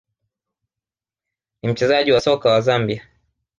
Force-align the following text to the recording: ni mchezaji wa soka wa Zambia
ni 1.63 1.69
mchezaji 1.69 2.11
wa 2.11 2.21
soka 2.21 2.49
wa 2.49 2.61
Zambia 2.61 3.07